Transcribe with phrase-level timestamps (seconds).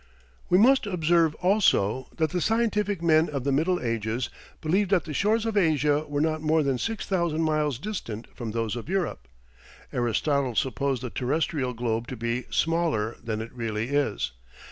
[0.49, 5.13] We must observe also that the scientific men of the Middle Ages believed that the
[5.13, 9.27] shores of Asia were not more than 6000 miles distant from those of Europe.
[9.93, 14.31] Aristotle supposed the terrestrial globe to be smaller than it really is.